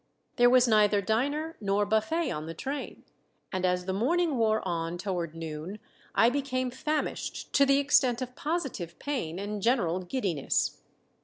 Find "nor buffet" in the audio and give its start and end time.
1.61-2.31